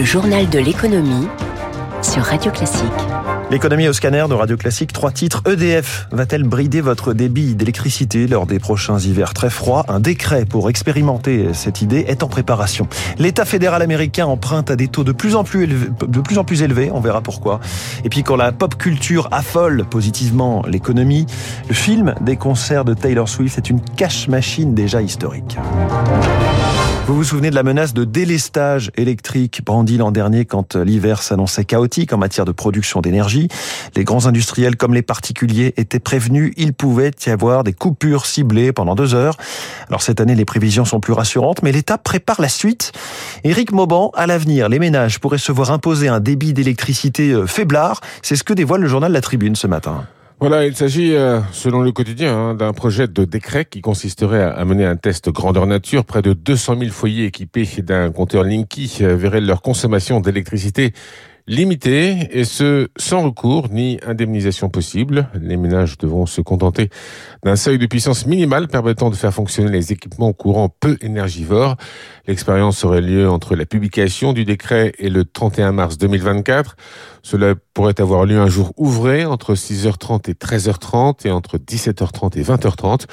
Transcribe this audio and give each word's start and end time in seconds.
Le 0.00 0.06
journal 0.06 0.48
de 0.48 0.58
l'économie 0.58 1.28
sur 2.00 2.22
Radio 2.22 2.50
Classique. 2.50 2.86
L'économie 3.50 3.86
au 3.86 3.92
scanner 3.92 4.24
de 4.30 4.32
Radio 4.32 4.56
Classique, 4.56 4.94
trois 4.94 5.10
titres. 5.10 5.42
EDF 5.46 6.08
va-t-elle 6.10 6.44
brider 6.44 6.80
votre 6.80 7.12
débit 7.12 7.54
d'électricité 7.54 8.26
lors 8.26 8.46
des 8.46 8.58
prochains 8.58 8.98
hivers 8.98 9.34
très 9.34 9.50
froids? 9.50 9.84
Un 9.88 10.00
décret 10.00 10.46
pour 10.46 10.70
expérimenter 10.70 11.52
cette 11.52 11.82
idée 11.82 12.06
est 12.08 12.22
en 12.22 12.28
préparation. 12.28 12.88
L'État 13.18 13.44
fédéral 13.44 13.82
américain 13.82 14.24
emprunte 14.24 14.70
à 14.70 14.76
des 14.76 14.88
taux 14.88 15.04
de 15.04 15.12
plus 15.12 15.36
en 15.36 15.44
plus 15.44 16.62
élevés, 16.62 16.90
on 16.90 17.00
verra 17.00 17.20
pourquoi. 17.20 17.60
Et 18.02 18.08
puis 18.08 18.22
quand 18.22 18.36
la 18.36 18.52
pop 18.52 18.76
culture 18.78 19.28
affole 19.32 19.84
positivement 19.84 20.64
l'économie, 20.66 21.26
le 21.68 21.74
film 21.74 22.14
des 22.22 22.36
concerts 22.36 22.86
de 22.86 22.94
Taylor 22.94 23.28
Swift 23.28 23.58
est 23.58 23.68
une 23.68 23.82
cash 23.82 24.28
machine 24.28 24.72
déjà 24.72 25.02
historique. 25.02 25.58
Vous 27.10 27.16
vous 27.16 27.24
souvenez 27.24 27.50
de 27.50 27.56
la 27.56 27.64
menace 27.64 27.92
de 27.92 28.04
délestage 28.04 28.92
électrique 28.96 29.64
brandie 29.64 29.96
l'an 29.96 30.12
dernier 30.12 30.44
quand 30.44 30.76
l'hiver 30.76 31.22
s'annonçait 31.22 31.64
chaotique 31.64 32.12
en 32.12 32.18
matière 32.18 32.44
de 32.44 32.52
production 32.52 33.00
d'énergie? 33.00 33.48
Les 33.96 34.04
grands 34.04 34.26
industriels 34.26 34.76
comme 34.76 34.94
les 34.94 35.02
particuliers 35.02 35.74
étaient 35.76 35.98
prévenus. 35.98 36.52
Il 36.56 36.72
pouvait 36.72 37.10
y 37.26 37.30
avoir 37.30 37.64
des 37.64 37.72
coupures 37.72 38.26
ciblées 38.26 38.72
pendant 38.72 38.94
deux 38.94 39.16
heures. 39.16 39.36
Alors 39.88 40.02
cette 40.02 40.20
année, 40.20 40.36
les 40.36 40.44
prévisions 40.44 40.84
sont 40.84 41.00
plus 41.00 41.12
rassurantes, 41.12 41.64
mais 41.64 41.72
l'État 41.72 41.98
prépare 41.98 42.40
la 42.40 42.48
suite. 42.48 42.92
Éric 43.42 43.72
Mauban, 43.72 44.12
à 44.14 44.28
l'avenir, 44.28 44.68
les 44.68 44.78
ménages 44.78 45.18
pourraient 45.18 45.38
se 45.38 45.50
voir 45.50 45.72
imposer 45.72 46.06
un 46.06 46.20
débit 46.20 46.52
d'électricité 46.52 47.32
euh, 47.32 47.44
faiblard. 47.44 48.02
C'est 48.22 48.36
ce 48.36 48.44
que 48.44 48.52
dévoile 48.52 48.82
le 48.82 48.88
journal 48.88 49.10
La 49.10 49.20
Tribune 49.20 49.56
ce 49.56 49.66
matin. 49.66 50.06
Voilà, 50.40 50.64
il 50.64 50.74
s'agit, 50.74 51.14
euh, 51.14 51.40
selon 51.52 51.82
le 51.82 51.92
quotidien, 51.92 52.34
hein, 52.34 52.54
d'un 52.54 52.72
projet 52.72 53.06
de 53.06 53.26
décret 53.26 53.66
qui 53.66 53.82
consisterait 53.82 54.42
à 54.42 54.64
mener 54.64 54.86
un 54.86 54.96
test 54.96 55.28
grandeur 55.28 55.66
nature. 55.66 56.06
Près 56.06 56.22
de 56.22 56.32
200 56.32 56.78
000 56.78 56.90
foyers 56.92 57.26
équipés 57.26 57.68
d'un 57.82 58.10
compteur 58.10 58.42
Linky 58.44 59.00
euh, 59.02 59.16
verraient 59.16 59.42
leur 59.42 59.60
consommation 59.60 60.18
d'électricité 60.18 60.94
limitée, 61.50 62.28
et 62.30 62.44
ce, 62.44 62.88
sans 62.96 63.22
recours 63.22 63.68
ni 63.70 63.98
indemnisation 64.06 64.68
possible. 64.68 65.28
Les 65.34 65.56
ménages 65.56 65.98
devront 65.98 66.24
se 66.24 66.40
contenter 66.40 66.90
d'un 67.44 67.56
seuil 67.56 67.76
de 67.76 67.86
puissance 67.86 68.24
minimale 68.24 68.68
permettant 68.68 69.10
de 69.10 69.16
faire 69.16 69.34
fonctionner 69.34 69.70
les 69.70 69.92
équipements 69.92 70.32
courants 70.32 70.68
peu 70.68 70.96
énergivores. 71.00 71.76
L'expérience 72.28 72.84
aurait 72.84 73.00
lieu 73.00 73.28
entre 73.28 73.56
la 73.56 73.66
publication 73.66 74.32
du 74.32 74.44
décret 74.44 74.92
et 74.98 75.10
le 75.10 75.24
31 75.24 75.72
mars 75.72 75.98
2024. 75.98 76.76
Cela 77.22 77.54
pourrait 77.74 78.00
avoir 78.00 78.24
lieu 78.24 78.38
un 78.38 78.48
jour 78.48 78.72
ouvré 78.76 79.24
entre 79.24 79.54
6h30 79.54 80.30
et 80.30 80.34
13h30 80.34 81.26
et 81.26 81.30
entre 81.30 81.58
17h30 81.58 82.38
et 82.38 82.42
20h30. 82.42 83.04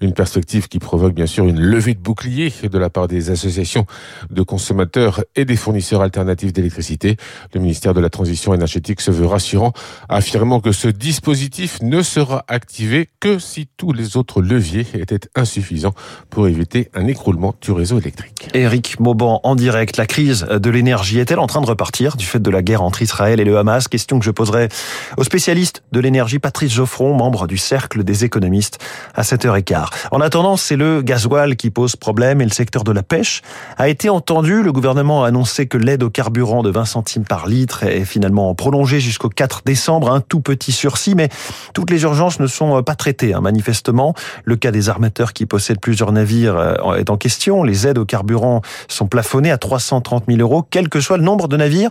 Une 0.00 0.12
perspective 0.12 0.68
qui 0.68 0.78
provoque 0.78 1.14
bien 1.14 1.26
sûr 1.26 1.46
une 1.46 1.60
levée 1.60 1.94
de 1.94 2.00
bouclier 2.00 2.52
de 2.62 2.78
la 2.78 2.90
part 2.90 3.08
des 3.08 3.30
associations 3.30 3.86
de 4.30 4.42
consommateurs 4.42 5.22
et 5.36 5.44
des 5.44 5.56
fournisseurs 5.56 6.02
alternatifs 6.02 6.52
d'électricité. 6.52 7.16
Le 7.54 7.60
ministère 7.60 7.94
de 7.94 8.00
la 8.00 8.10
Transition 8.10 8.54
énergétique 8.54 9.00
se 9.00 9.10
veut 9.10 9.26
rassurant, 9.26 9.72
affirmant 10.08 10.60
que 10.60 10.72
ce 10.72 10.88
dispositif 10.88 11.80
ne 11.82 12.02
sera 12.02 12.44
activé 12.48 13.08
que 13.20 13.38
si 13.38 13.68
tous 13.76 13.92
les 13.92 14.16
autres 14.16 14.42
leviers 14.42 14.86
étaient 14.94 15.28
insuffisants 15.34 15.94
pour 16.30 16.48
éviter 16.48 16.90
un 16.94 17.06
écroulement 17.06 17.54
du 17.60 17.72
réseau 17.72 17.98
électrique. 17.98 18.48
Éric 18.54 19.00
Mauban 19.00 19.40
en 19.42 19.54
direct. 19.54 19.96
La 19.96 20.06
crise 20.06 20.46
de 20.50 20.70
l'énergie 20.70 21.18
est-elle 21.18 21.38
en 21.38 21.46
train 21.46 21.60
de 21.60 21.66
repartir 21.66 22.16
du 22.16 22.24
fait 22.24 22.40
de 22.40 22.50
la 22.50 22.62
guerre 22.62 22.82
entre 22.82 23.02
Israël 23.02 23.40
et 23.40 23.44
le 23.44 23.51
Hamas 23.56 23.88
Question 23.88 24.18
que 24.18 24.24
je 24.24 24.30
poserai 24.30 24.68
au 25.16 25.24
spécialiste 25.24 25.82
de 25.92 26.00
l'énergie 26.00 26.38
Patrice 26.38 26.72
Geoffron, 26.72 27.14
membre 27.14 27.46
du 27.46 27.58
Cercle 27.58 28.04
des 28.04 28.24
économistes, 28.24 28.78
à 29.14 29.22
7h15. 29.22 29.86
En 30.10 30.20
attendant, 30.20 30.56
c'est 30.56 30.76
le 30.76 31.02
gasoil 31.02 31.56
qui 31.56 31.70
pose 31.70 31.96
problème 31.96 32.40
et 32.40 32.44
le 32.44 32.50
secteur 32.50 32.84
de 32.84 32.92
la 32.92 33.02
pêche 33.02 33.42
a 33.78 33.88
été 33.88 34.08
entendu. 34.08 34.62
Le 34.62 34.72
gouvernement 34.72 35.24
a 35.24 35.28
annoncé 35.28 35.66
que 35.66 35.78
l'aide 35.78 36.02
au 36.02 36.10
carburant 36.10 36.62
de 36.62 36.70
20 36.70 36.84
centimes 36.84 37.24
par 37.24 37.46
litre 37.46 37.84
est 37.84 38.04
finalement 38.04 38.54
prolongée 38.54 39.00
jusqu'au 39.00 39.28
4 39.28 39.62
décembre. 39.64 40.10
Un 40.10 40.20
tout 40.20 40.40
petit 40.40 40.72
sursis, 40.72 41.14
mais 41.14 41.28
toutes 41.74 41.90
les 41.90 42.02
urgences 42.02 42.40
ne 42.40 42.46
sont 42.46 42.82
pas 42.82 42.94
traitées. 42.94 43.34
Hein, 43.34 43.40
manifestement, 43.40 44.14
le 44.44 44.56
cas 44.56 44.70
des 44.70 44.88
armateurs 44.88 45.32
qui 45.32 45.46
possèdent 45.46 45.80
plusieurs 45.80 46.12
navires 46.12 46.56
euh, 46.56 46.94
est 46.96 47.10
en 47.10 47.16
question. 47.16 47.62
Les 47.62 47.86
aides 47.86 47.98
au 47.98 48.04
carburant 48.04 48.62
sont 48.88 49.06
plafonnées 49.06 49.50
à 49.50 49.58
330 49.58 50.24
000 50.28 50.40
euros, 50.40 50.64
quel 50.68 50.88
que 50.88 51.00
soit 51.00 51.16
le 51.16 51.24
nombre 51.24 51.48
de 51.48 51.56
navires. 51.56 51.90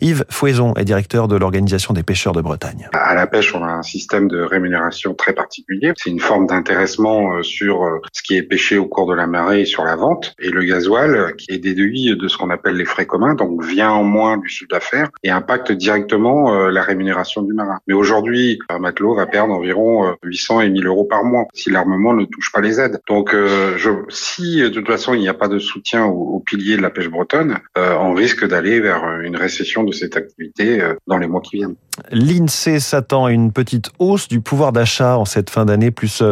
Yves 0.00 0.24
Fouaison 0.28 0.74
est 0.74 0.84
directeur 0.84 1.01
de 1.08 1.36
l'Organisation 1.36 1.92
des 1.94 2.02
pêcheurs 2.02 2.32
de 2.32 2.40
Bretagne. 2.40 2.88
À 2.92 3.14
la 3.14 3.26
pêche, 3.26 3.54
on 3.54 3.62
a 3.62 3.68
un 3.68 3.82
système 3.82 4.28
de 4.28 4.40
rémunération 4.40 5.14
très 5.14 5.32
particulier. 5.32 5.92
C'est 5.96 6.10
une 6.10 6.20
forme 6.20 6.46
d'intéressement 6.46 7.34
euh, 7.34 7.42
sur 7.42 7.82
euh, 7.82 8.00
ce 8.12 8.22
qui 8.22 8.36
est 8.36 8.42
pêché 8.42 8.78
au 8.78 8.86
cours 8.86 9.06
de 9.06 9.14
la 9.14 9.26
marée 9.26 9.62
et 9.62 9.64
sur 9.64 9.84
la 9.84 9.96
vente. 9.96 10.34
Et 10.38 10.50
le 10.50 10.62
gasoil, 10.62 11.34
qui 11.36 11.52
est 11.52 11.58
déduit 11.58 12.16
de 12.16 12.28
ce 12.28 12.38
qu'on 12.38 12.50
appelle 12.50 12.76
les 12.76 12.84
frais 12.84 13.06
communs, 13.06 13.34
donc 13.34 13.64
vient 13.64 13.90
en 13.90 14.04
moins 14.04 14.38
du 14.38 14.48
chiffre 14.48 14.70
d'affaires 14.70 15.10
et 15.22 15.30
impacte 15.30 15.72
directement 15.72 16.68
la 16.68 16.82
rémunération 16.82 17.42
du 17.42 17.52
marin. 17.52 17.78
Mais 17.86 17.94
aujourd'hui, 17.94 18.58
un 18.68 18.78
matelot 18.78 19.14
va 19.14 19.26
perdre 19.26 19.52
environ 19.52 20.14
800 20.22 20.62
et 20.62 20.70
1000 20.70 20.86
euros 20.86 21.04
par 21.04 21.24
mois 21.24 21.46
si 21.52 21.70
l'armement 21.70 22.14
ne 22.14 22.24
touche 22.24 22.52
pas 22.52 22.60
les 22.60 22.80
aides. 22.80 23.00
Donc, 23.08 23.32
je, 23.32 23.90
si 24.08 24.60
de 24.60 24.68
toute 24.68 24.86
façon 24.86 25.14
il 25.14 25.20
n'y 25.20 25.28
a 25.28 25.34
pas 25.34 25.48
de 25.48 25.58
soutien 25.58 26.04
au, 26.04 26.40
pilier 26.40 26.76
de 26.76 26.82
la 26.82 26.90
pêche 26.90 27.08
bretonne, 27.08 27.58
on 27.76 28.14
risque 28.14 28.46
d'aller 28.46 28.80
vers 28.80 29.20
une 29.20 29.36
récession 29.36 29.84
de 29.84 29.92
cette 29.92 30.16
activité 30.16 30.80
dans 31.06 31.18
les 31.18 31.26
mois 31.26 31.40
qui 31.40 31.56
viennent. 31.56 31.74
L'INSEE 32.10 32.80
s'attend 32.80 33.26
à 33.26 33.32
une 33.32 33.52
petite 33.52 33.90
hausse 33.98 34.26
du 34.26 34.40
pouvoir 34.40 34.72
d'achat 34.72 35.18
en 35.18 35.26
cette 35.26 35.50
fin 35.50 35.66
d'année, 35.66 35.90
plus 35.90 36.22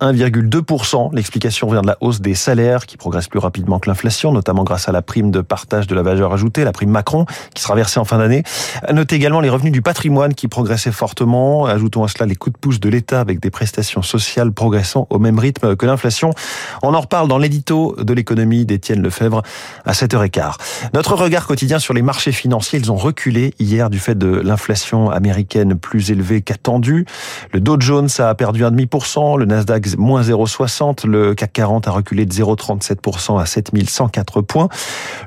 1,2%. 0.00 1.10
L'explication 1.12 1.68
vient 1.68 1.82
de 1.82 1.88
la 1.88 1.98
hausse 2.00 2.20
des 2.20 2.34
salaires 2.34 2.86
qui 2.86 2.96
progresse 2.96 3.26
plus 3.26 3.40
rapidement 3.40 3.80
que 3.80 3.90
l'inflation, 3.90 4.32
notamment 4.32 4.62
grâce 4.62 4.88
à 4.88 4.92
la 4.92 5.02
prime 5.02 5.32
de 5.32 5.40
partage 5.40 5.88
de 5.88 5.94
la 5.96 6.02
valeur 6.02 6.32
ajoutée, 6.32 6.62
la 6.62 6.72
prime 6.72 6.90
Macron, 6.90 7.26
qui 7.52 7.62
sera 7.62 7.74
versée 7.74 7.98
en 7.98 8.04
fin 8.04 8.18
d'année. 8.18 8.44
Notez 8.92 9.16
également 9.16 9.40
les 9.40 9.50
revenus 9.50 9.72
du 9.72 9.82
patrimoine 9.82 10.34
qui 10.34 10.46
progressaient 10.46 10.92
fortement. 10.92 11.66
Ajoutons 11.66 12.04
à 12.04 12.08
cela 12.08 12.26
les 12.26 12.36
coups 12.36 12.54
de 12.54 12.58
pouce 12.58 12.78
de 12.78 12.88
l'État 12.88 13.20
avec 13.20 13.40
des 13.40 13.50
prestations 13.50 14.02
sociales 14.02 14.52
progressant 14.52 15.08
au 15.10 15.18
même 15.18 15.38
rythme 15.38 15.74
que 15.74 15.84
l'inflation. 15.84 16.30
On 16.82 16.94
en 16.94 17.00
reparle 17.00 17.26
dans 17.26 17.38
l'édito 17.38 17.96
de 17.98 18.12
l'économie 18.12 18.64
d'Étienne 18.64 19.02
Lefebvre 19.02 19.42
à 19.84 19.92
7h15. 19.92 20.54
Notre 20.94 21.16
regard 21.16 21.46
quotidien 21.46 21.80
sur 21.80 21.92
les 21.92 22.02
marchés 22.02 22.32
financiers, 22.32 22.78
ils 22.78 22.92
ont 22.92 22.96
reculé 22.96 23.54
hier 23.58 23.90
du 23.90 23.98
fait 23.98 24.07
de 24.14 24.28
l'inflation 24.28 25.10
américaine 25.10 25.74
plus 25.74 26.10
élevée 26.10 26.42
qu'attendue. 26.42 27.06
Le 27.52 27.60
Dow 27.60 27.76
Jones 27.80 28.08
a 28.18 28.34
perdu 28.34 28.64
1,5%, 28.64 29.38
le 29.38 29.44
Nasdaq 29.44 29.96
moins 29.96 30.22
0,60%, 30.22 31.06
le 31.06 31.34
CAC 31.34 31.52
40 31.52 31.88
a 31.88 31.90
reculé 31.90 32.26
de 32.26 32.32
0,37% 32.32 33.40
à 33.40 33.46
7104 33.46 34.40
points. 34.42 34.68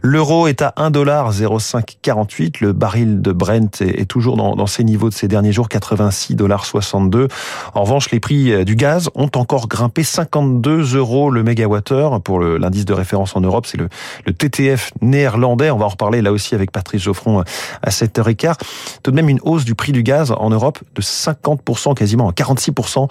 L'euro 0.02 0.48
est 0.48 0.62
à 0.62 0.74
1,0548, 0.78 2.58
le 2.62 2.74
baril 2.74 3.22
de 3.22 3.32
Brent 3.32 3.82
est 3.82 4.10
toujours 4.10 4.38
dans, 4.38 4.56
dans 4.56 4.68
ces 4.68 4.84
niveaux 4.84 5.10
de 5.10 5.14
ces 5.14 5.28
derniers 5.28 5.52
jours, 5.52 5.68
86,62 5.68 7.28
En 7.74 7.84
revanche, 7.84 8.12
les 8.12 8.20
prix 8.20 8.66
du 8.66 8.76
gaz 8.76 9.10
ont 9.16 9.32
encore 9.36 9.68
grimpé 9.68 10.04
52 10.04 10.96
euros 10.96 11.30
le 11.30 11.44
mégawattheure 11.44 12.22
pour 12.22 12.40
l'indice 12.40 12.86
de 12.86 12.94
référence 12.94 13.36
en 13.36 13.42
Europe, 13.42 13.66
c'est 13.66 13.78
le, 13.78 13.90
le 14.26 14.34
TTF 14.34 14.92
néerlandais. 15.02 15.72
On 15.72 15.78
va 15.78 15.86
en 15.86 15.90
reparler 15.90 16.22
là 16.22 16.32
aussi 16.32 16.56
avec 16.56 16.72
Patrice 16.72 17.04
Geoffron 17.04 17.44
à 17.82 17.90
7h15 17.90 18.56
tout 19.04 19.12
de 19.12 19.16
même 19.16 19.30
une 19.30 19.40
hausse 19.44 19.66
du 19.66 19.76
prix 19.76 19.92
du 19.92 20.04
gaz 20.04 20.32
en 20.32 20.50
Europe 20.50 20.80
de 20.96 21.02
50%, 21.02 21.94
quasiment 21.94 22.32
46% 22.32 23.08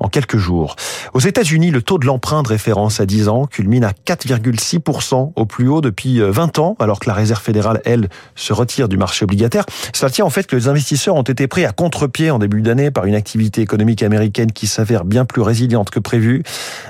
en 0.00 0.08
quelques 0.08 0.38
jours. 0.38 0.76
Aux 1.14 1.20
États-Unis, 1.20 1.70
le 1.70 1.82
taux 1.82 1.98
de 1.98 2.06
l'emprunt 2.06 2.42
de 2.42 2.48
référence 2.48 3.00
à 3.00 3.06
10 3.06 3.28
ans 3.28 3.46
culmine 3.46 3.84
à 3.84 3.92
4,6% 3.92 5.32
au 5.34 5.46
plus 5.46 5.68
haut 5.68 5.80
depuis 5.80 6.20
20 6.20 6.58
euh, 6.58 6.62
ans, 6.62 6.76
alors 6.78 7.00
que 7.00 7.08
la 7.08 7.14
Réserve 7.14 7.42
fédérale, 7.42 7.80
elle, 7.84 8.08
se 8.34 8.52
retire 8.52 8.88
du 8.88 8.96
marché 8.96 9.24
obligataire. 9.24 9.64
Cela 9.92 10.10
tient 10.10 10.24
en 10.24 10.30
fait 10.30 10.46
que 10.46 10.56
les 10.56 10.68
investisseurs 10.68 11.14
ont 11.14 11.22
été 11.22 11.46
pris 11.46 11.64
à 11.64 11.72
contre-pied 11.72 12.30
en 12.30 12.38
début 12.38 12.62
d'année 12.62 12.90
par 12.90 13.06
une 13.06 13.14
activité 13.14 13.60
économique 13.60 14.02
américaine 14.02 14.52
qui 14.52 14.66
s'avère 14.66 15.04
bien 15.04 15.24
plus 15.24 15.42
résiliente 15.42 15.90
que 15.90 15.98
prévu. 15.98 16.42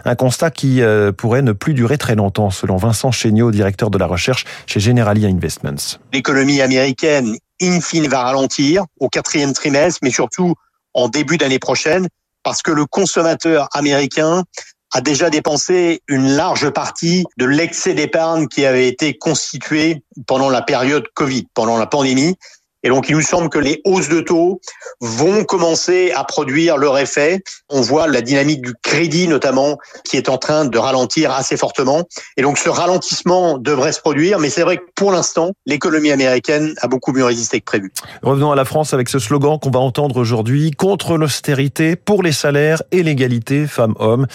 Un 0.04 0.14
constat 0.14 0.50
qui 0.50 0.82
euh, 0.82 1.12
pourrait 1.12 1.42
ne 1.42 1.52
plus 1.52 1.74
durer 1.74 1.98
très 1.98 2.14
longtemps, 2.14 2.50
selon 2.50 2.76
Vincent 2.76 3.10
Chéniaud, 3.10 3.50
directeur 3.50 3.90
de 3.90 3.98
la 3.98 4.06
recherche 4.06 4.44
chez 4.66 4.80
Generalia 4.80 5.28
Investments. 5.28 5.98
L'économie 6.12 6.60
américaine 6.60 7.36
in 7.62 7.80
fine 7.80 8.08
va 8.08 8.22
ralentir 8.22 8.84
au 8.98 9.08
quatrième 9.08 9.52
trimestre, 9.52 10.00
mais 10.02 10.10
surtout 10.10 10.54
en 10.94 11.08
début 11.08 11.38
d'année 11.38 11.58
prochaine, 11.58 12.08
parce 12.42 12.62
que 12.62 12.70
le 12.70 12.86
consommateur 12.86 13.68
américain 13.72 14.44
a 14.92 15.00
déjà 15.00 15.30
dépensé 15.30 16.02
une 16.06 16.36
large 16.36 16.68
partie 16.70 17.24
de 17.38 17.46
l'excès 17.46 17.94
d'épargne 17.94 18.46
qui 18.46 18.66
avait 18.66 18.88
été 18.88 19.16
constitué 19.16 20.02
pendant 20.26 20.50
la 20.50 20.60
période 20.60 21.06
Covid, 21.14 21.46
pendant 21.54 21.78
la 21.78 21.86
pandémie. 21.86 22.36
Et 22.82 22.88
donc, 22.88 23.08
il 23.08 23.16
nous 23.16 23.22
semble 23.22 23.48
que 23.48 23.58
les 23.58 23.80
hausses 23.84 24.08
de 24.08 24.20
taux 24.20 24.60
vont 25.00 25.44
commencer 25.44 26.12
à 26.14 26.24
produire 26.24 26.76
leur 26.76 26.98
effet. 26.98 27.40
On 27.70 27.80
voit 27.80 28.06
la 28.06 28.20
dynamique 28.20 28.62
du 28.62 28.74
crédit, 28.82 29.28
notamment, 29.28 29.78
qui 30.04 30.16
est 30.16 30.28
en 30.28 30.38
train 30.38 30.64
de 30.64 30.78
ralentir 30.78 31.32
assez 31.32 31.56
fortement. 31.56 32.04
Et 32.36 32.42
donc, 32.42 32.58
ce 32.58 32.68
ralentissement 32.68 33.58
devrait 33.58 33.92
se 33.92 34.00
produire. 34.00 34.38
Mais 34.38 34.50
c'est 34.50 34.62
vrai 34.62 34.78
que 34.78 34.84
pour 34.94 35.12
l'instant, 35.12 35.52
l'économie 35.66 36.10
américaine 36.10 36.74
a 36.80 36.88
beaucoup 36.88 37.12
mieux 37.12 37.24
résisté 37.24 37.60
que 37.60 37.64
prévu. 37.64 37.92
Revenons 38.22 38.52
à 38.52 38.56
la 38.56 38.64
France 38.64 38.94
avec 38.94 39.08
ce 39.08 39.18
slogan 39.18 39.58
qu'on 39.60 39.70
va 39.70 39.80
entendre 39.80 40.16
aujourd'hui 40.16 40.70
contre 40.72 41.16
l'austérité, 41.16 41.96
pour 41.96 42.22
les 42.22 42.32
salaires 42.32 42.82
et 42.90 43.02
l'égalité 43.02 43.66
femmes-hommes. 43.66 44.26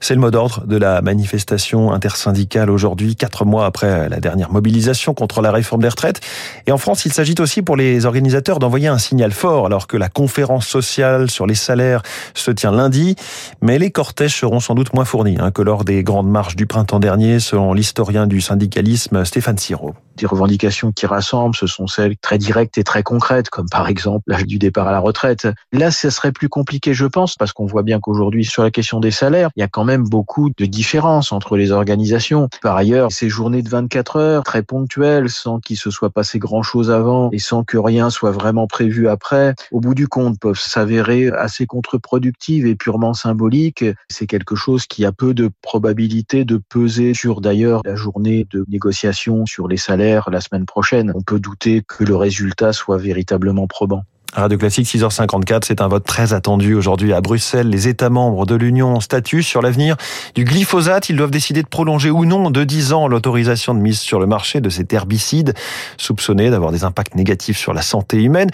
C'est 0.00 0.14
le 0.14 0.20
mot 0.20 0.30
d'ordre 0.30 0.66
de 0.66 0.76
la 0.76 1.02
manifestation 1.02 1.92
intersyndicale 1.92 2.70
aujourd'hui, 2.70 3.16
quatre 3.16 3.44
mois 3.44 3.66
après 3.66 4.08
la 4.08 4.20
dernière 4.20 4.52
mobilisation 4.52 5.14
contre 5.14 5.40
la 5.40 5.50
réforme 5.50 5.82
des 5.82 5.88
retraites. 5.88 6.20
Et 6.66 6.72
en 6.72 6.78
France, 6.78 7.04
il 7.06 7.12
s'agit 7.12 7.34
aussi 7.38 7.62
pour 7.62 7.76
les 7.76 7.85
organisateurs 8.04 8.58
d'envoyer 8.58 8.88
un 8.88 8.98
signal 8.98 9.32
fort 9.32 9.66
alors 9.66 9.86
que 9.86 9.96
la 9.96 10.08
conférence 10.08 10.66
sociale 10.66 11.30
sur 11.30 11.46
les 11.46 11.54
salaires 11.54 12.02
se 12.34 12.50
tient 12.50 12.72
lundi. 12.72 13.16
Mais 13.62 13.78
les 13.78 13.90
cortèges 13.90 14.36
seront 14.36 14.60
sans 14.60 14.74
doute 14.74 14.94
moins 14.94 15.04
fournis 15.04 15.36
hein, 15.38 15.50
que 15.50 15.62
lors 15.62 15.84
des 15.84 16.02
grandes 16.02 16.30
marches 16.30 16.56
du 16.56 16.66
printemps 16.66 17.00
dernier, 17.00 17.40
selon 17.40 17.72
l'historien 17.72 18.26
du 18.26 18.40
syndicalisme 18.40 19.24
Stéphane 19.24 19.58
Siro 19.58 19.94
des 20.16 20.26
revendications 20.26 20.92
qui 20.92 21.06
rassemblent, 21.06 21.54
ce 21.56 21.66
sont 21.66 21.86
celles 21.86 22.16
très 22.16 22.38
directes 22.38 22.78
et 22.78 22.84
très 22.84 23.02
concrètes, 23.02 23.50
comme 23.50 23.68
par 23.68 23.88
exemple 23.88 24.24
l'âge 24.26 24.46
du 24.46 24.58
départ 24.58 24.88
à 24.88 24.92
la 24.92 25.00
retraite. 25.00 25.48
Là, 25.72 25.90
ce 25.90 26.10
serait 26.10 26.32
plus 26.32 26.48
compliqué, 26.48 26.94
je 26.94 27.06
pense, 27.06 27.36
parce 27.36 27.52
qu'on 27.52 27.66
voit 27.66 27.82
bien 27.82 28.00
qu'aujourd'hui, 28.00 28.44
sur 28.44 28.62
la 28.62 28.70
question 28.70 29.00
des 29.00 29.10
salaires, 29.10 29.50
il 29.56 29.60
y 29.60 29.62
a 29.62 29.68
quand 29.68 29.84
même 29.84 30.04
beaucoup 30.04 30.50
de 30.50 30.66
différences 30.66 31.32
entre 31.32 31.56
les 31.56 31.72
organisations. 31.72 32.48
Par 32.62 32.76
ailleurs, 32.76 33.12
ces 33.12 33.28
journées 33.28 33.62
de 33.62 33.68
24 33.68 34.16
heures, 34.16 34.44
très 34.44 34.62
ponctuelles, 34.62 35.30
sans 35.30 35.60
qu'il 35.60 35.76
se 35.76 35.90
soit 35.90 36.10
passé 36.10 36.38
grand-chose 36.38 36.90
avant 36.90 37.30
et 37.32 37.38
sans 37.38 37.64
que 37.64 37.76
rien 37.76 38.10
soit 38.10 38.30
vraiment 38.30 38.66
prévu 38.66 39.08
après, 39.08 39.54
au 39.70 39.80
bout 39.80 39.94
du 39.94 40.08
compte, 40.08 40.38
peuvent 40.38 40.58
s'avérer 40.58 41.28
assez 41.28 41.66
contre-productives 41.66 42.66
et 42.66 42.74
purement 42.74 43.14
symboliques. 43.14 43.84
C'est 44.08 44.26
quelque 44.26 44.54
chose 44.54 44.86
qui 44.86 45.04
a 45.04 45.12
peu 45.12 45.34
de 45.34 45.50
probabilité 45.62 46.44
de 46.44 46.60
peser 46.68 47.14
sur 47.14 47.40
d'ailleurs 47.40 47.82
la 47.84 47.96
journée 47.96 48.46
de 48.50 48.64
négociation 48.68 49.46
sur 49.46 49.68
les 49.68 49.76
salaires 49.76 50.05
la 50.30 50.40
semaine 50.40 50.66
prochaine. 50.66 51.12
On 51.14 51.22
peut 51.22 51.40
douter 51.40 51.82
que 51.86 52.04
le 52.04 52.16
résultat 52.16 52.72
soit 52.72 52.98
véritablement 52.98 53.66
probant. 53.66 54.04
Radio 54.36 54.58
Classique 54.58 54.86
6h54, 54.86 55.62
c'est 55.64 55.80
un 55.80 55.88
vote 55.88 56.04
très 56.04 56.34
attendu 56.34 56.74
aujourd'hui 56.74 57.14
à 57.14 57.22
Bruxelles. 57.22 57.70
Les 57.70 57.88
États 57.88 58.10
membres 58.10 58.44
de 58.44 58.54
l'Union 58.54 59.00
statuent 59.00 59.42
sur 59.42 59.62
l'avenir 59.62 59.96
du 60.34 60.44
glyphosate. 60.44 61.08
Ils 61.08 61.16
doivent 61.16 61.30
décider 61.30 61.62
de 61.62 61.68
prolonger 61.68 62.10
ou 62.10 62.26
non 62.26 62.50
de 62.50 62.62
10 62.62 62.92
ans 62.92 63.08
l'autorisation 63.08 63.72
de 63.72 63.80
mise 63.80 63.98
sur 63.98 64.20
le 64.20 64.26
marché 64.26 64.60
de 64.60 64.68
cet 64.68 64.92
herbicide, 64.92 65.54
soupçonné 65.96 66.50
d'avoir 66.50 66.70
des 66.70 66.84
impacts 66.84 67.14
négatifs 67.14 67.56
sur 67.56 67.72
la 67.72 67.80
santé 67.80 68.22
humaine. 68.22 68.50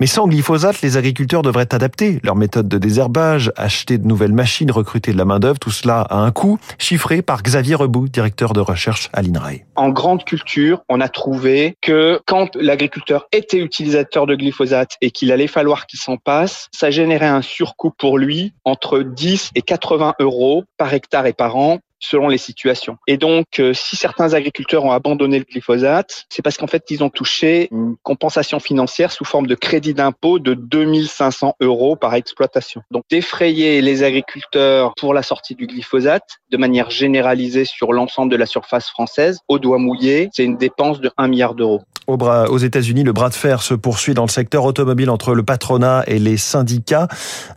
Mais 0.00 0.06
sans 0.06 0.26
glyphosate, 0.26 0.80
les 0.80 0.96
agriculteurs 0.96 1.42
devraient 1.42 1.74
adapter 1.74 2.20
leur 2.24 2.34
méthode 2.34 2.66
de 2.66 2.78
désherbage, 2.78 3.52
acheter 3.54 3.98
de 3.98 4.06
nouvelles 4.06 4.32
machines, 4.32 4.70
recruter 4.70 5.12
de 5.12 5.18
la 5.18 5.26
main-d'œuvre, 5.26 5.58
tout 5.58 5.70
cela 5.70 6.00
à 6.08 6.16
un 6.16 6.30
coût 6.30 6.58
chiffré 6.78 7.20
par 7.20 7.42
Xavier 7.42 7.74
Rebout, 7.74 8.08
directeur 8.08 8.54
de 8.54 8.60
recherche 8.60 9.10
à 9.12 9.20
l'INRAE. 9.20 9.58
En 9.76 9.90
grande 9.90 10.24
culture, 10.24 10.80
on 10.88 11.02
a 11.02 11.08
trouvé 11.10 11.76
que 11.82 12.18
quand 12.26 12.56
l'agriculteur 12.56 13.26
était 13.32 13.58
utilisateur 13.58 14.24
de 14.24 14.34
glyphosate 14.34 14.92
et 15.02 15.10
qu'il 15.18 15.32
allait 15.32 15.48
falloir 15.48 15.86
qu'il 15.88 15.98
s'en 15.98 16.16
passe, 16.16 16.68
ça 16.72 16.92
générait 16.92 17.26
un 17.26 17.42
surcoût 17.42 17.90
pour 17.90 18.18
lui 18.18 18.54
entre 18.64 19.00
10 19.00 19.50
et 19.56 19.62
80 19.62 20.14
euros 20.20 20.62
par 20.76 20.94
hectare 20.94 21.26
et 21.26 21.32
par 21.32 21.56
an 21.56 21.80
selon 22.00 22.28
les 22.28 22.38
situations. 22.38 22.96
Et 23.06 23.16
donc, 23.16 23.58
euh, 23.58 23.72
si 23.74 23.96
certains 23.96 24.34
agriculteurs 24.34 24.84
ont 24.84 24.92
abandonné 24.92 25.38
le 25.38 25.44
glyphosate, 25.44 26.24
c'est 26.28 26.42
parce 26.42 26.56
qu'en 26.56 26.66
fait, 26.66 26.84
ils 26.90 27.02
ont 27.02 27.10
touché 27.10 27.68
une 27.70 27.96
compensation 28.02 28.60
financière 28.60 29.12
sous 29.12 29.24
forme 29.24 29.46
de 29.46 29.54
crédit 29.54 29.94
d'impôt 29.94 30.38
de 30.38 30.54
2500 30.54 31.56
euros 31.60 31.96
par 31.96 32.14
exploitation. 32.14 32.82
Donc, 32.90 33.04
défrayer 33.10 33.80
les 33.80 34.02
agriculteurs 34.02 34.92
pour 34.96 35.14
la 35.14 35.22
sortie 35.22 35.54
du 35.54 35.66
glyphosate 35.66 36.38
de 36.50 36.56
manière 36.56 36.90
généralisée 36.90 37.64
sur 37.64 37.92
l'ensemble 37.92 38.30
de 38.30 38.36
la 38.36 38.46
surface 38.46 38.88
française, 38.88 39.40
au 39.48 39.58
doigt 39.58 39.78
mouillé, 39.78 40.30
c'est 40.32 40.44
une 40.44 40.56
dépense 40.56 41.00
de 41.00 41.10
1 41.16 41.28
milliard 41.28 41.54
d'euros. 41.54 41.82
Aux 42.08 42.56
États-Unis, 42.56 43.04
le 43.04 43.12
bras 43.12 43.28
de 43.28 43.34
fer 43.34 43.60
se 43.60 43.74
poursuit 43.74 44.14
dans 44.14 44.24
le 44.24 44.30
secteur 44.30 44.64
automobile 44.64 45.10
entre 45.10 45.34
le 45.34 45.42
patronat 45.42 46.04
et 46.06 46.18
les 46.18 46.38
syndicats. 46.38 47.06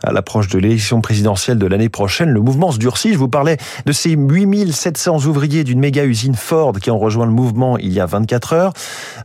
À 0.04 0.12
l'approche 0.12 0.48
de 0.48 0.58
l'élection 0.58 1.00
présidentielle 1.00 1.56
de 1.56 1.66
l'année 1.66 1.88
prochaine, 1.88 2.28
le 2.28 2.40
mouvement 2.40 2.70
se 2.70 2.76
durcit. 2.76 3.14
Je 3.14 3.18
vous 3.18 3.30
parlais 3.30 3.56
de 3.86 3.92
ces 3.92 4.14
8700 4.32 5.26
ouvriers 5.26 5.62
d'une 5.62 5.78
méga 5.78 6.04
usine 6.04 6.34
Ford 6.34 6.72
qui 6.80 6.90
ont 6.90 6.98
rejoint 6.98 7.26
le 7.26 7.32
mouvement 7.32 7.76
il 7.76 7.92
y 7.92 8.00
a 8.00 8.06
24 8.06 8.52
heures. 8.54 8.72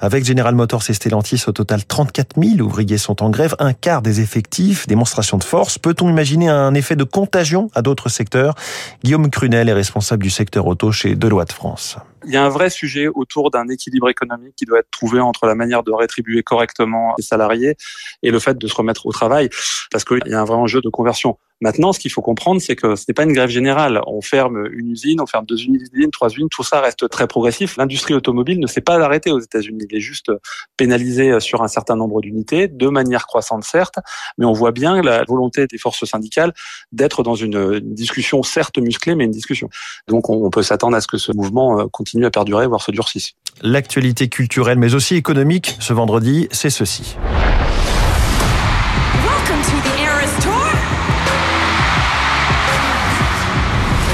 Avec 0.01 0.25
General 0.25 0.53
Motors 0.53 0.83
et 0.89 0.93
Stellantis, 0.93 1.43
au 1.47 1.53
total 1.53 1.85
34 1.85 2.35
000 2.37 2.59
ouvriers 2.59 2.97
sont 2.97 3.23
en 3.23 3.29
grève, 3.29 3.55
un 3.59 3.73
quart 3.73 4.01
des 4.01 4.19
effectifs, 4.19 4.85
démonstration 4.85 5.37
de 5.37 5.43
force. 5.43 5.77
Peut-on 5.77 6.09
imaginer 6.09 6.49
un 6.49 6.73
effet 6.73 6.97
de 6.97 7.05
contagion 7.05 7.69
à 7.73 7.81
d'autres 7.81 8.09
secteurs? 8.09 8.55
Guillaume 9.03 9.29
Crunel 9.29 9.69
est 9.69 9.73
responsable 9.73 10.23
du 10.23 10.29
secteur 10.29 10.67
auto 10.67 10.91
chez 10.91 11.15
Deloitte 11.15 11.53
France 11.53 11.97
il 12.25 12.33
y 12.33 12.37
a 12.37 12.43
un 12.43 12.49
vrai 12.49 12.69
sujet 12.69 13.07
autour 13.07 13.51
d'un 13.51 13.67
équilibre 13.69 14.09
économique 14.09 14.53
qui 14.55 14.65
doit 14.65 14.79
être 14.79 14.91
trouvé 14.91 15.19
entre 15.19 15.45
la 15.45 15.55
manière 15.55 15.83
de 15.83 15.91
rétribuer 15.91 16.43
correctement 16.43 17.15
les 17.17 17.23
salariés 17.23 17.75
et 18.21 18.31
le 18.31 18.39
fait 18.39 18.57
de 18.57 18.67
se 18.67 18.75
remettre 18.75 19.05
au 19.05 19.11
travail, 19.11 19.49
parce 19.91 20.03
qu'il 20.03 20.19
y 20.25 20.33
a 20.33 20.41
un 20.41 20.45
vrai 20.45 20.57
enjeu 20.57 20.81
de 20.81 20.89
conversion. 20.89 21.37
Maintenant, 21.61 21.91
ce 21.91 21.99
qu'il 21.99 22.11
faut 22.11 22.21
comprendre, 22.21 22.61
c'est 22.61 22.75
que 22.75 22.95
ce 22.95 23.05
n'est 23.07 23.13
pas 23.13 23.23
une 23.23 23.33
grève 23.33 23.49
générale. 23.49 24.01
On 24.05 24.21
ferme 24.21 24.67
une 24.71 24.91
usine, 24.91 25.21
on 25.21 25.25
ferme 25.25 25.45
deux 25.45 25.59
usines, 25.59 26.11
trois 26.11 26.29
usines, 26.29 26.49
tout 26.49 26.63
ça 26.63 26.81
reste 26.81 27.09
très 27.09 27.27
progressif. 27.27 27.77
L'industrie 27.77 28.13
automobile 28.13 28.59
ne 28.59 28.67
s'est 28.67 28.81
pas 28.81 28.99
arrêtée 28.99 29.31
aux 29.31 29.39
États-Unis. 29.39 29.85
Il 29.89 29.97
est 29.97 30.01
juste 30.01 30.31
pénalisé 30.77 31.39
sur 31.39 31.63
un 31.63 31.67
certain 31.67 31.95
nombre 31.95 32.21
d'unités, 32.21 32.67
de 32.67 32.87
manière 32.87 33.25
croissante 33.25 33.63
certes, 33.63 33.95
mais 34.37 34.45
on 34.45 34.53
voit 34.53 34.71
bien 34.71 35.01
la 35.01 35.23
volonté 35.23 35.67
des 35.67 35.77
forces 35.77 36.05
syndicales 36.05 36.53
d'être 36.91 37.23
dans 37.23 37.35
une, 37.35 37.79
discussion 37.79 38.43
certes 38.43 38.77
musclée, 38.77 39.15
mais 39.15 39.25
une 39.25 39.31
discussion. 39.31 39.69
Donc 40.07 40.29
on 40.29 40.49
peut 40.49 40.63
s'attendre 40.63 40.95
à 40.95 41.01
ce 41.01 41.07
que 41.07 41.17
ce 41.17 41.31
mouvement 41.31 41.79
euh, 41.79 41.85
continue 41.87 42.25
à 42.25 42.31
perdurer, 42.31 42.67
voire 42.67 42.81
se 42.81 42.91
durcisse. 42.91 43.33
L'actualité 43.61 44.29
culturelle, 44.29 44.77
mais 44.77 44.93
aussi 44.93 45.15
économique, 45.15 45.75
ce 45.79 45.93
vendredi, 45.93 46.47
c'est 46.51 46.69
ceci. 46.69 47.15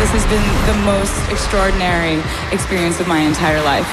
This 0.04 0.22
has 0.22 0.26
been 0.28 0.44
the 0.68 0.78
most 0.84 1.32
extraordinary 1.32 2.20
experience 2.52 3.00
of 3.00 3.08
my 3.08 3.22
entire 3.22 3.64
life. 3.64 3.88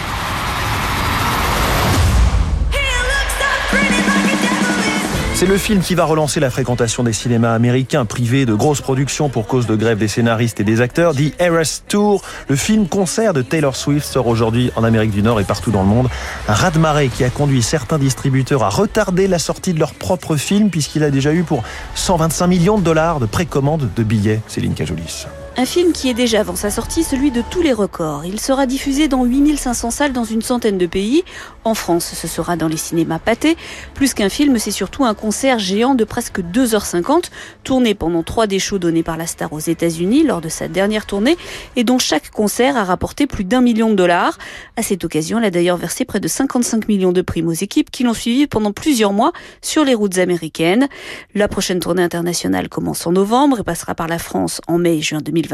C'est 5.37 5.47
le 5.47 5.57
film 5.57 5.81
qui 5.81 5.95
va 5.95 6.05
relancer 6.05 6.41
la 6.41 6.51
fréquentation 6.51 7.05
des 7.05 7.13
cinémas 7.13 7.55
américains 7.55 8.07
privés 8.07 8.45
de 8.45 8.55
grosses 8.55 8.81
productions 8.81 9.29
pour 9.29 9.47
cause 9.47 9.69
de 9.69 9.77
grève 9.77 9.99
des 9.99 10.09
scénaristes 10.09 10.59
et 10.59 10.65
des 10.65 10.81
acteurs. 10.81 11.15
The 11.15 11.33
Eras 11.39 11.83
Tour, 11.87 12.23
le 12.49 12.57
film 12.57 12.89
concert 12.89 13.33
de 13.33 13.43
Taylor 13.43 13.77
Swift 13.77 14.05
sort 14.05 14.27
aujourd'hui 14.27 14.73
en 14.75 14.83
Amérique 14.83 15.13
du 15.13 15.23
Nord 15.23 15.39
et 15.39 15.45
partout 15.45 15.71
dans 15.71 15.83
le 15.83 15.89
monde. 15.89 16.09
Un 16.49 16.55
raz-de-marée 16.55 17.07
qui 17.07 17.23
a 17.23 17.31
conduit 17.31 17.63
certains 17.63 17.99
distributeurs 17.99 18.65
à 18.65 18.69
retarder 18.69 19.29
la 19.29 19.39
sortie 19.39 19.75
de 19.75 19.79
leur 19.79 19.95
propre 19.95 20.35
film 20.35 20.71
puisqu'il 20.71 21.05
a 21.05 21.11
déjà 21.13 21.33
eu 21.33 21.45
pour 21.45 21.63
125 21.95 22.49
millions 22.49 22.79
de 22.79 22.83
dollars 22.83 23.21
de 23.21 23.27
précommande 23.27 23.89
de 23.95 24.03
billets. 24.03 24.41
Céline 24.49 24.75
Cajolis. 24.75 25.29
Un 25.61 25.67
film 25.67 25.93
qui 25.93 26.09
est 26.09 26.15
déjà 26.15 26.41
avant 26.41 26.57
sa 26.57 26.71
sortie 26.71 27.05
celui 27.05 27.31
de 27.31 27.43
tous 27.43 27.61
les 27.61 27.75
records. 27.75 28.25
Il 28.25 28.41
sera 28.41 28.65
diffusé 28.65 29.09
dans 29.09 29.27
8500 29.27 29.91
salles 29.91 30.13
dans 30.15 30.25
une 30.25 30.41
centaine 30.41 30.79
de 30.79 30.87
pays. 30.87 31.23
En 31.65 31.75
France, 31.75 32.15
ce 32.15 32.27
sera 32.27 32.57
dans 32.57 32.67
les 32.67 32.79
cinémas 32.79 33.19
pâtés. 33.19 33.59
Plus 33.93 34.15
qu'un 34.15 34.31
film, 34.31 34.59
c'est 34.59 34.71
surtout 34.71 35.05
un 35.05 35.13
concert 35.13 35.59
géant 35.59 35.95
de 35.95 36.05
presque 36.05 36.41
2h50, 36.41 37.25
tourné 37.63 37.95
pendant 37.95 38.23
trois 38.23 38.47
des 38.47 38.59
shows 38.59 38.79
donnés 38.79 39.03
par 39.03 39.19
la 39.19 39.27
star 39.27 39.53
aux 39.53 39.59
États-Unis 39.59 40.23
lors 40.23 40.41
de 40.41 40.49
sa 40.49 40.67
dernière 40.67 41.05
tournée 41.05 41.37
et 41.77 41.85
dont 41.85 41.99
chaque 41.99 42.31
concert 42.31 42.79
a 42.79 42.85
rapporté 42.85 43.27
plus 43.27 43.45
d'un 43.45 43.61
million 43.61 43.91
de 43.91 43.97
dollars. 43.97 44.39
À 44.79 44.83
cette 44.83 45.05
occasion, 45.05 45.41
elle 45.41 45.45
a 45.45 45.51
d'ailleurs 45.51 45.77
versé 45.77 46.07
près 46.07 46.21
de 46.21 46.29
55 46.29 46.89
millions 46.89 47.13
de 47.13 47.21
primes 47.21 47.49
aux 47.49 47.53
équipes 47.53 47.91
qui 47.91 48.03
l'ont 48.03 48.15
suivi 48.15 48.47
pendant 48.47 48.73
plusieurs 48.73 49.13
mois 49.13 49.35
sur 49.61 49.85
les 49.85 49.93
routes 49.95 50.17
américaines. 50.17 50.89
La 51.35 51.49
prochaine 51.49 51.81
tournée 51.81 52.03
internationale 52.03 52.71
commence 52.71 53.07
en 53.07 53.13
novembre 53.13 53.61
et 53.61 53.63
passera 53.63 53.95
par 53.95 54.09
la 54.09 54.19
France 54.19 54.63
en 54.67 54.79
mai 54.79 54.97
et 54.97 55.03
juin 55.03 55.21
2020. 55.23 55.50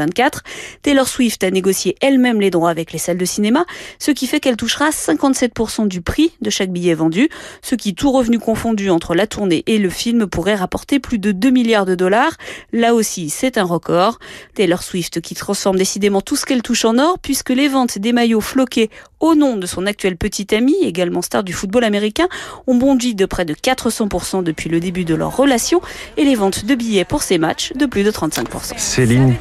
Taylor 0.81 1.07
Swift 1.07 1.43
a 1.43 1.51
négocié 1.51 1.95
elle-même 2.01 2.41
les 2.41 2.49
droits 2.49 2.69
avec 2.69 2.91
les 2.91 2.99
salles 2.99 3.17
de 3.17 3.25
cinéma, 3.25 3.65
ce 3.99 4.11
qui 4.11 4.27
fait 4.27 4.39
qu'elle 4.39 4.57
touchera 4.57 4.89
57% 4.89 5.87
du 5.87 6.01
prix 6.01 6.31
de 6.41 6.49
chaque 6.49 6.71
billet 6.71 6.93
vendu, 6.93 7.29
ce 7.61 7.75
qui, 7.75 7.95
tout 7.95 8.11
revenu 8.11 8.39
confondu 8.39 8.89
entre 8.89 9.15
la 9.15 9.27
tournée 9.27 9.63
et 9.67 9.77
le 9.77 9.89
film, 9.89 10.27
pourrait 10.27 10.55
rapporter 10.55 10.99
plus 10.99 11.19
de 11.19 11.31
2 11.31 11.49
milliards 11.49 11.85
de 11.85 11.95
dollars. 11.95 12.33
Là 12.73 12.93
aussi, 12.93 13.29
c'est 13.29 13.57
un 13.57 13.63
record. 13.63 14.19
Taylor 14.55 14.83
Swift 14.83 15.21
qui 15.21 15.35
transforme 15.35 15.77
décidément 15.77 16.21
tout 16.21 16.35
ce 16.35 16.45
qu'elle 16.45 16.61
touche 16.61 16.85
en 16.85 16.97
or, 16.97 17.19
puisque 17.19 17.49
les 17.49 17.67
ventes 17.67 17.97
des 17.97 18.13
maillots 18.13 18.41
floqués 18.41 18.89
au 19.19 19.35
nom 19.35 19.57
de 19.57 19.65
son 19.65 19.85
actuel 19.85 20.15
petit 20.15 20.53
ami, 20.53 20.75
également 20.83 21.21
star 21.21 21.43
du 21.43 21.53
football 21.53 21.83
américain, 21.83 22.27
ont 22.67 22.75
bondi 22.75 23.15
de 23.15 23.25
près 23.25 23.45
de 23.45 23.53
400% 23.53 24.43
depuis 24.43 24.69
le 24.69 24.79
début 24.79 25.05
de 25.05 25.15
leur 25.15 25.35
relation 25.35 25.81
et 26.17 26.23
les 26.23 26.35
ventes 26.35 26.65
de 26.65 26.75
billets 26.75 27.05
pour 27.05 27.23
ces 27.23 27.37
matchs 27.37 27.73
de 27.73 27.85
plus 27.85 28.03
de 28.03 28.11
35%. 28.11 28.77
Céline 28.77 29.35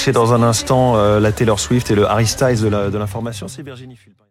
c'est 0.00 0.12
dans 0.12 0.32
un 0.32 0.42
instant 0.42 0.96
euh, 0.96 1.20
la 1.20 1.30
Taylor 1.30 1.60
Swift 1.60 1.90
et 1.90 1.94
le 1.94 2.06
Harry 2.06 2.26
Styles 2.26 2.62
de 2.62 2.98
l'information, 2.98 3.48
c'est 3.48 3.62
Virginie 3.62 3.96
Fulpin. 3.96 4.24